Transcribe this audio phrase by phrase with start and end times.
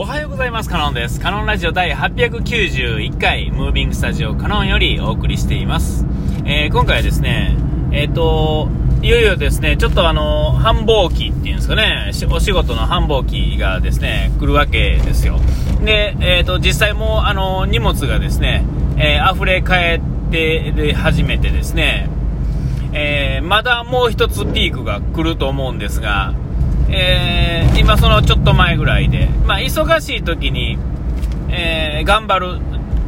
[0.00, 0.70] おはようございます。
[0.70, 1.20] カノンです。
[1.20, 6.06] カノンラジオ第891回、ムービングスタジオカノンよりお送りしています。
[6.46, 7.54] えー、今回はですね、
[7.92, 8.70] えっ、ー、と、
[9.02, 15.38] いよいよですね、ちょっとあの、繁忙期っていうんですかね、お仕事の繁忙期がですね、来るわけですよ。
[15.84, 18.64] で、えっ、ー、と、実際もあの、荷物がですね、
[18.96, 22.08] えー、溢れ返って始めてですね、
[22.94, 26.32] えまだもう一つピークが来ると思うんですが、
[26.92, 30.78] えー、今そのちょっと前ぐらいで、まあ、忙しい時に、
[31.48, 32.60] えー、頑張る、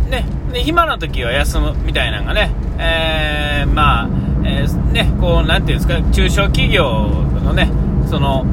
[0.09, 4.09] ね、で暇な時は休むみたいなのがね、えー、まあ、
[4.45, 6.85] えー、ね、こう、なんていうんですか、中小企業
[7.45, 7.71] のね、
[8.09, 8.45] その、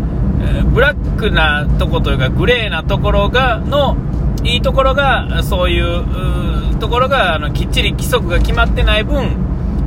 [0.42, 3.98] えブラックなとこというか、グレーなところが、の、
[4.44, 9.36] いいところが、そういうところが、あの、きっちり規則が決まってない分、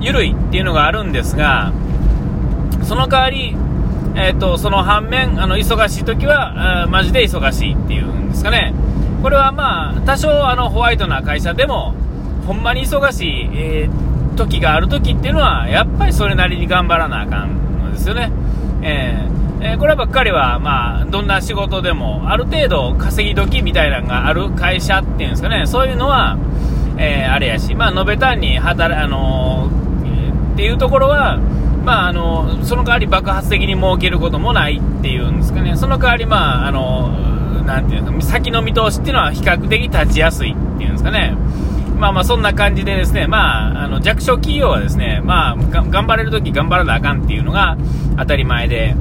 [0.00, 1.72] 緩いっていうのがあるんですが、
[2.82, 3.56] その代わり、
[4.14, 8.74] えーと、その反面、あの忙しい時はあマジで忙しいっていうんですかね、
[9.22, 11.94] これはまあ多少あのホワイトな会社でも、
[12.46, 18.32] ほんまに忙しい、えー、時がある時っていうのは、やっぱりそれなりに頑張らなあかんのですよね。
[18.82, 26.36] えー、えー、こればっかりは、まあ、どんな仕事でも、ある程度稼ぎ時みたいなのがある会社っていうんですかね、そういうのは、
[26.98, 29.70] えあれやし、まあ、延べ単に働、あの
[30.52, 31.38] っていうところは、
[31.84, 37.08] まあ、あのその代わり爆発的に儲けることもないっていうんですかね、その代わり、まあ、あの
[37.64, 41.36] なていうか、先の見通しっていうのは比較的立ちやすいっていうんですかね、
[41.98, 47.76] まあまあそんな感じでですね、まあ、あの弱小企業はですね、まあ、頑張れるとき頑張らなあかんっていうのが
[48.18, 48.94] 当たり前で、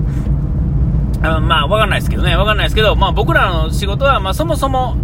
[1.23, 4.97] あまあ、わかんないですけどね、わかんないですけど、まあ僕らの仕事は、まあそもそも、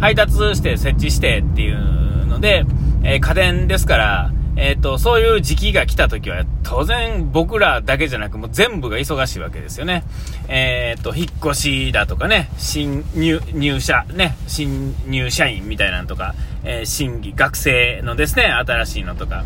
[0.00, 2.64] 配達して設置してっていうので、
[3.02, 10.02] えー、家電ですから、えっ、ー、と、そういう時期が来た時は、当然僕らだけじゃなく、もう全部が忙しいわけですよね。
[10.48, 16.34] えっ、ー、と、引っ越しだとかね、新入、入社、ね、新入社員みたいなのとか、
[16.64, 19.44] えー、新規、学生のですね、新しいのとか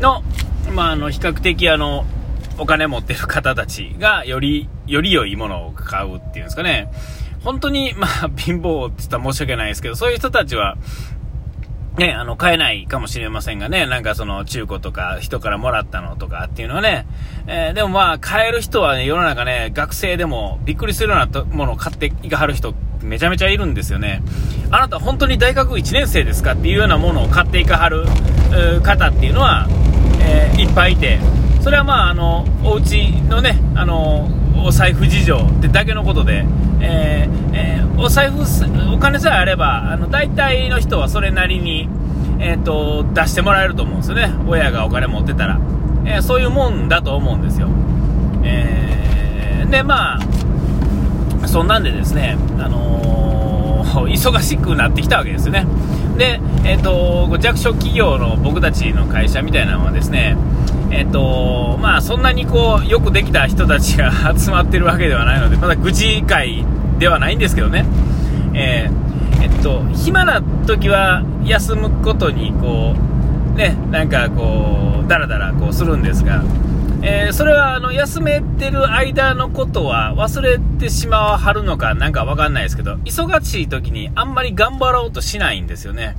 [0.00, 0.22] の、
[0.74, 2.06] まあ、あの、比較的あの、
[2.58, 6.90] お金持ってる方たちが、より、より良いものを買うっていうんですかね。
[7.44, 10.76] 本当に、まあ、貧乏って言ったら申し訳ないですけど、そういう人たちは、
[11.98, 17.06] ね、あの、買えないかもしれませんがね、なんかその中古とか人からもらったのとかっていうのはね、
[17.46, 24.22] えー、でもまあ、買える人はね、世の中ね、学生でもびっくりするようなものを買っていかはる人めちゃめちゃいるんですよね。
[24.70, 28.04] あなた本当に大学1年生ですかっていうようなものを買っていかはる
[28.82, 29.66] 方っていうのは、
[30.20, 31.18] えー、いっぱいいて、
[31.62, 34.28] それはまあ、あの、お家のね、あの、
[34.64, 36.44] お財布事情ってだけのことで、
[36.80, 38.42] えーえー、お財布、
[38.94, 41.88] お金さえあれば、あの大体の人はそれなりに、
[42.38, 45.58] えーと、出してもらえると思うんですよね、親がお金持ってたら、
[46.04, 47.68] えー、そういうもんだと思うんですよ。
[48.44, 55.66] えー、で、まあ、そんなんでですね、あのー、 忙しくなってきたわけですよね。
[56.18, 60.36] で、えーと、弱小企業の僕たちの会社みたいなのはですね、
[60.90, 66.64] えっと、まあ、そんなにこう、よくできた人たちが 集まってるわけではないので、まだ愚痴会
[66.98, 67.84] ではないんですけどね。
[68.54, 72.94] えー、えっと、暇な時は休むことに、こ
[73.54, 76.42] う、ね、なんかこう、だらだらこうするんですが、
[77.02, 86.16] えー、それはあの休めてる間のことは忘れてしまわはるのかなんかわかんないですけど、忙しい時にあんまり頑張ろうとしないんですよね。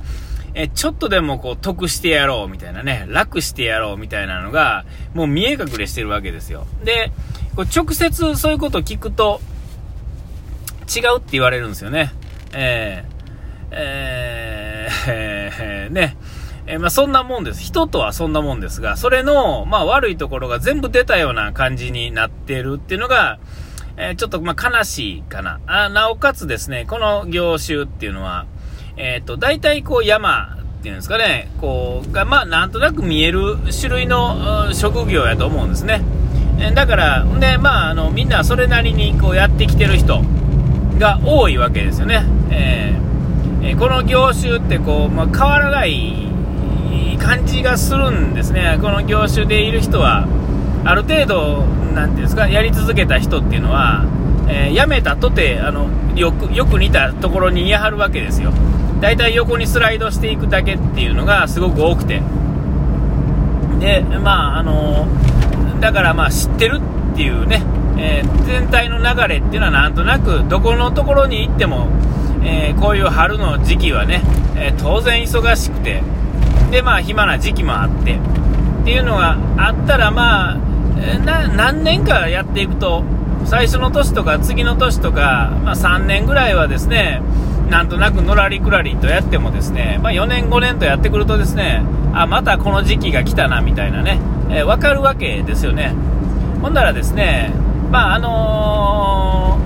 [0.54, 4.84] えちょっとでもこう得してやろうみたいなね、楽してやろうみたいなのが、
[5.14, 6.66] もう見え隠れしてるわけですよ。
[6.84, 7.12] で、
[7.54, 9.40] こう直接そういうことを聞くと、
[10.88, 12.12] 違うって言われるんですよね。
[12.52, 16.16] えー、えー、えー、ね。
[16.66, 17.62] えー、まあ、そんなもんです。
[17.62, 23.38] 人とはそんなもんですが、それの、まあ、悪いところが全部出たような感じになってるっていうのが、
[23.96, 25.60] えー、ちょっと、まあ悲しいかな。
[25.66, 28.46] あなおかつですね、この業種っていうのは、
[28.96, 36.02] えっ、と、大体こう山っていうんですかね、こう、が、まあ、なんとなく見える種類の職業やと思うんですね。
[36.74, 40.22] だから、で、まあ、あの、みんなそれなりにこうやってきてる人
[40.98, 42.24] が多いわけですよね。
[42.50, 46.28] えー、えこの業種ってこう、まあ、変わらない
[47.18, 48.78] 感じがするんですね。
[48.80, 50.26] この業種でいる人は、
[50.84, 51.64] ある程度、
[51.94, 54.04] なんていうんですか、やり続けた人っていうのは、
[54.48, 58.52] えー、辞めたとて、あの、よく、よく似たところにいやはるわけですよ。
[59.00, 62.20] 大体横にスライドしていくだけっていうのがすごく多くて。
[63.78, 65.06] で、まあ、あの
[65.80, 66.80] だからまあ知ってる
[67.12, 67.62] っていうね、
[67.98, 71.88] えー、全体の流れっていうのはなんとなくどこのところに行っても、
[72.44, 74.22] えー、こういう春の時期はね、
[74.56, 76.02] え、当然忙しくて、
[76.70, 80.58] でまあ暇な時期もあってっていうのがあったらまあ、
[81.56, 83.04] 何年かやっていくと
[83.44, 87.22] 最初の年とか次の年とか、まあ、3年ぐらいはですね、
[87.70, 95.94] なんとなくのらりくらりとやってもですね、まあ、4年5年とやってくるとですね、あ、またこの時期が来たなみたいなね、えー、分かるわけですよね。
[96.60, 97.52] ほんならですね、
[97.90, 99.58] まああの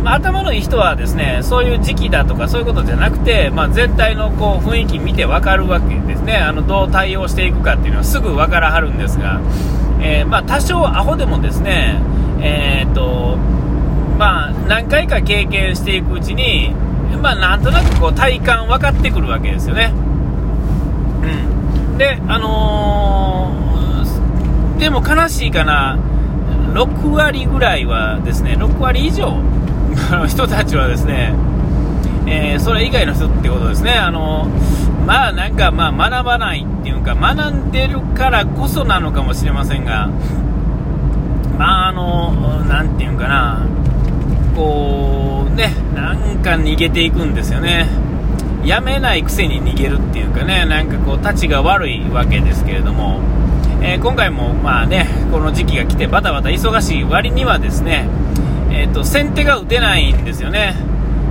[0.00, 6.36] ー、まあ、頭のいい人はですねそういう時期だとかそういうことじゃなくて、まあ、全体のこう雰囲気見て分かるわけですね。
[6.36, 9.40] あのどう対応していくかっていうのはすぐ分からはるんですが、
[10.00, 12.00] えー、まあ、多少アホでもですね、
[12.40, 13.36] えーと
[14.18, 16.70] まあ、何回か経験していくうちに、
[17.22, 19.92] まあ、なんとなくこう体感分かってくるわけですよね。
[21.22, 25.98] うん、で、あのー、でも悲しいかな。
[26.72, 29.36] 6割ぐらいはですね、6割以上
[30.10, 31.34] の 人たちはですね、
[32.26, 34.48] えー、それ以外の人ってことですね、あの
[35.06, 40.08] まあなんかまあ学ばないっていうか、学んでるからこそなのかもしれませんが、
[41.58, 42.32] まああの、
[42.68, 43.66] なんていうかな、
[44.56, 47.86] こうね、なんか逃げていくんですよね。
[48.64, 53.18] やめないくせに逃げるっていうかね、なんかこう、たちが悪いわけですけれども、
[53.84, 57.04] えー、今回もまあねこの時期が来てバタバタ忙しい。
[57.04, 58.08] 割にはですね、
[58.70, 60.74] えーと、先手が打てないんですよね、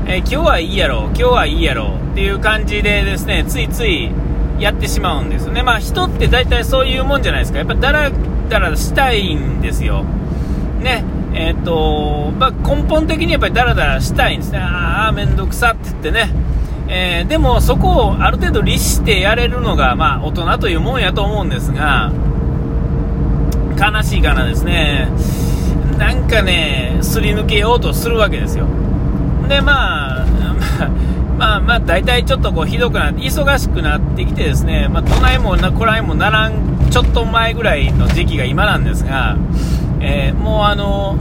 [0.06, 4.12] えー、今日はいいやろ今日はいいやろっていう感じでですねついつい
[4.60, 7.60] やってしまうんですよね、まあ、人って大体そういうもんじゃないですか。
[7.60, 8.12] やっぱだら
[8.50, 10.04] だらしたいんですよ、
[10.82, 16.30] ねえーとまあ、根本的にやっぱりだらだらしたいんですね、ああ、面倒くさって言ってね、
[16.90, 22.12] えー、でもそこをある程度律してやれるのが、まあ、大人というもんやと思うんですが、
[23.82, 25.08] 悲しいかなですね、
[25.98, 28.68] なんかね、すり抜けようとするわけですよ。
[29.50, 30.26] で、まあ、
[31.36, 36.54] まあ、まあ、大体ちょっとこうひどくなって、忙しくなってきてですね、まあ、どないもな、こらいもならん、
[36.92, 39.36] ちょっと前ぐらいの時期が今なんですが、
[40.00, 41.18] えー、もうあの、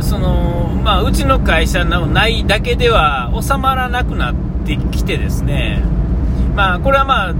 [0.00, 4.34] その、まあ、うちの会社のないだけでは収まらなくなっ
[4.64, 5.82] てきてですね、
[6.56, 7.34] まあ、これはまあ、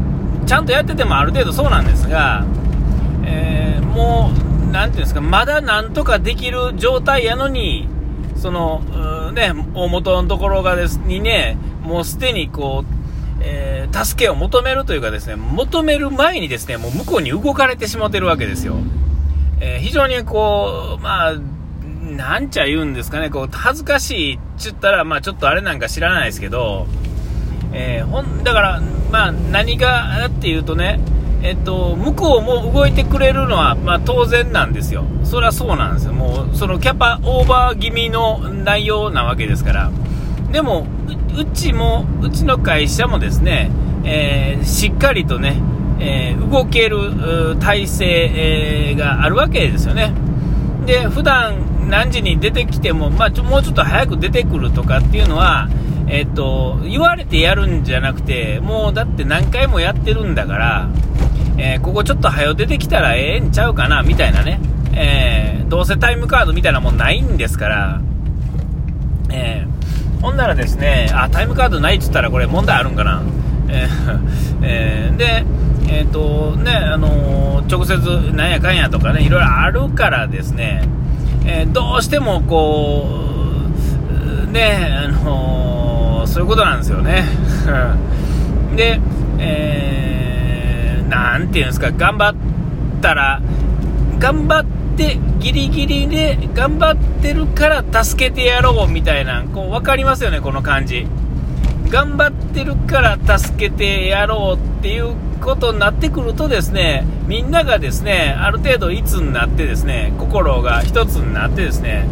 [0.46, 2.44] ちゃんとやっててもある程度そうなんですが、
[4.92, 7.88] ていうんですか、まだなんとかできる状態やのに、
[8.36, 8.82] その、
[9.32, 12.94] ね、大元のところがです、にね、もうすでにこう、
[13.40, 18.76] えー、助けを求めるというかですね、求める前にですね、もう向こうに動かれてしまってるわけですよ。
[19.60, 21.34] えー、非常にこう、まあ、
[22.02, 26.86] なんちゃ言うんですかね、こう、恥ずかしいっちゅったら、まあちょっとあれなんか知らないですけど、
[27.72, 31.00] えー、ほん、だから、まあ何がっていうとね、
[31.42, 35.04] えっと、向こうも動いてくれるのは、まあ、当然なんですよ。
[35.24, 36.12] それはそうなんですよ。
[36.12, 39.90] もう、そのキャパオーバー気味の内容なわけですから。
[40.52, 40.86] でも、
[41.36, 43.70] うちも、うちの会社もですね、
[44.04, 45.56] えー、しっかりとね、
[45.98, 50.12] えー、動ける体制、えー、があるわけですよね。
[50.86, 55.68] で、普段何時に出てきても、まあ、もうちょっと早く出てくるとかっていうのは、
[56.06, 60.88] えっと、言われてやるんじゃなくて、もうだって何回もやってるんだから、
[61.58, 64.60] えー、ここちょっと早出てきたらええんちゃうかな、みたいなね。
[64.94, 68.00] えー、どうせタイムカードみたいなもんないんですから、
[69.30, 73.22] えー、ほんならですね、あ、タイムカードないって言ったらこれ問題あるんかな。
[73.68, 73.88] え、
[74.62, 75.44] え、で、
[75.88, 77.96] えっ、と、ね、あの直接
[78.34, 80.82] なんやかんやとかね、いろいろあるからですね、
[81.44, 83.06] えどうしてもこ
[84.48, 87.24] う、ね、あのそういうことなんですよね。
[88.76, 89.00] で、
[89.38, 90.11] えー
[91.12, 92.34] なんていうんですか、頑張っ
[93.02, 93.42] たら、
[94.18, 94.64] 頑張っ
[94.96, 101.06] て、ギリギリで頑張ってるから助けてやろうみたいな、こう分かりますよね、この感じ。
[101.90, 112.08] 頑張ってるから助けてやろうっていうことになってくるとですね、みんながですね、ある程度いつになってですね、心が一つになってですね、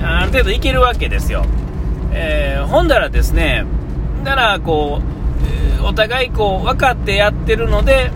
[0.00, 1.44] ある程度いけるわけですよ。
[2.12, 3.64] えー、ほんだらですね、
[4.22, 5.00] ならこ
[5.82, 8.12] う、お互いこう分かってやってるので、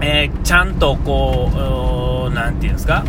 [0.00, 3.04] えー、ちゃんとこう、なんていうんですか、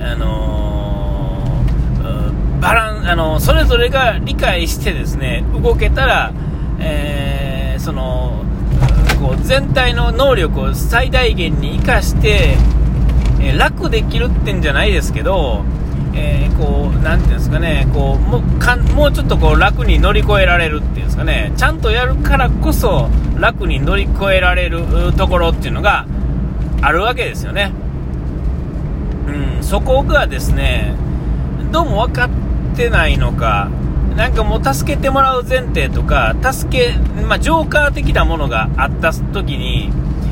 [0.00, 6.32] あのー、バラン、あのそれぞれが理解してですね、動けたら、
[6.80, 8.44] え、その、
[9.20, 12.56] こう全体の能力を最大限に生かして、
[13.40, 15.62] え、楽できるってんじゃないですけど、
[16.14, 24.84] え、こう、なていうんですかね、こう、もうかもうちょっとこう楽に乗り越えられるっていうんですかね、ちゃんとやるからこそ楽に乗り越えられる
[25.16, 26.06] ところっていうのが、
[26.84, 27.72] あるわけですよね。
[29.26, 30.94] うん、そこがですね、
[31.72, 33.70] どうも分かってないのか、
[34.16, 39.90] なんかもう助けてもらう前提とか、助け、まあ、ジョーカー的なものがあった時に、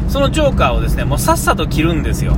[0.09, 2.37] そのジョーカーをですね、もうさっさと切るんですよ。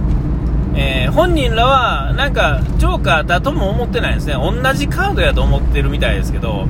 [0.77, 4.35] えー、本人らは、なんか、ジョーカーだとも思ってないですね。
[4.35, 6.67] 同じカードやと思ってるみたいですけど、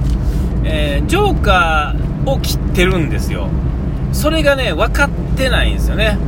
[0.64, 3.48] えー、ジョーカーを切ってるんですよ。
[4.12, 6.18] それがね、分かってないんですよね。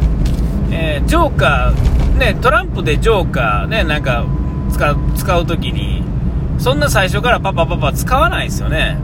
[0.70, 4.24] えー、ジョーカー、ね、トランプでジョーカー、ね、なんか
[4.72, 6.02] 使う、使うときに、
[6.58, 8.98] そんな最初からパパパパ使わないですよね。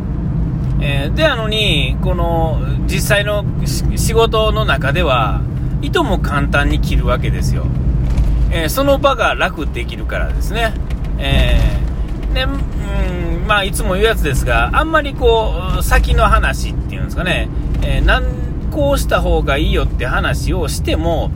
[0.80, 5.40] えー、で、あのに、この、実際の仕事の中では、
[5.80, 7.66] いとも簡単に切るわけですよ。
[8.50, 10.74] えー、その場が楽できるからですね。
[11.18, 17.48] えー、で、うん、まあ、いつも言うやつですが、あんまりこう、先の話っていうんですかね、
[17.82, 21.30] えー、こうした方がいいよって話をしても、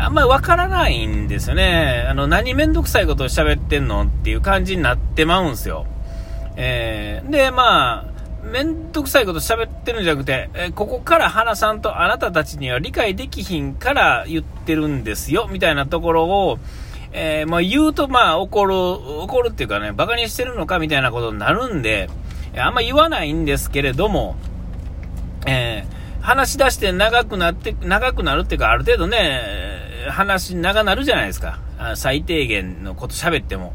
[0.00, 2.06] あんまりわからないんですよね。
[2.08, 5.86] あの、何めんどくさいことを喋ってんのっていう感じになってまうんすよ。
[6.56, 8.10] えー、で、まあ、
[8.42, 16.58] めんどくさいこと喋ってるんじゃなくて、えここから話さんとあなたたちには理解できひんから言ってるんですよ、みたいなところを、
[17.12, 22.08] えー、まあ、言うと、まあ、怒る、怒るっていうかね、馬鹿にしてるのかみたいなことになるんで、
[22.56, 24.36] あんま言わないんですけれども、
[25.46, 29.69] えー、話し出して長くなって、長くなるっていうか、ある程度ね、
[30.08, 31.58] 話長なるじゃないですか。
[31.96, 33.74] 最低限のこと喋っても。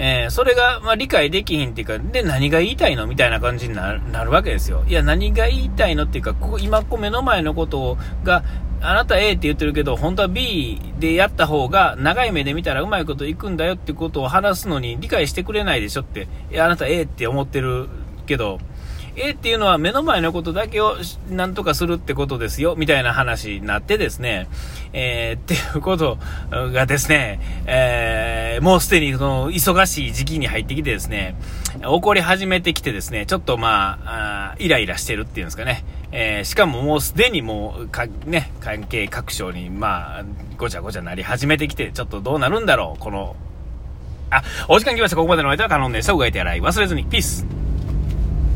[0.00, 3.08] えー、それが、ま、理解できひんっていうか、で、何が言いたいの？
[3.08, 4.84] みたいな感じになるわけですよ。
[4.86, 8.44] いや、何が言いたいのっていうか、ここ、今、こ目の前のことが、
[8.80, 17.88] あなた A って言ってるけど、本当は B でやった方が、長い目で見たらうまいこといくんだよってことを話すのに理解してくれないでしょって、いや、あなた A って思ってる
[18.26, 18.60] けど、
[19.20, 20.96] A っていうのは目の前のことだけを
[21.28, 24.48] なんとかするってことですよ、みたいな話になってですね、
[24.92, 26.18] えー、っていうこと
[26.50, 31.36] がですね、えー、もうすでにその忙しい時期に入ってきてですね、
[31.80, 40.24] 起こり始めてきてですね、ちょっとまあ、あイライラしてるっていうんですかね、えー、しかももうすでにもうか、ね、関係各所にまあ、
[40.56, 43.36] ごちゃごちゃなり始めてきて、ちょっとどうなるんだろう、この、
[44.30, 45.16] あ、お時間来ました。
[45.16, 46.12] ここまでのお相手はカノンでした。
[46.12, 47.04] うがいて洗い忘れずに。
[47.04, 47.57] ピース。